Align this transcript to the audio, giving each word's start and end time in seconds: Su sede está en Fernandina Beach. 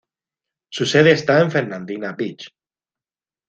Su 0.71 0.87
sede 0.87 1.11
está 1.11 1.39
en 1.41 1.51
Fernandina 1.51 2.13
Beach. 2.13 2.47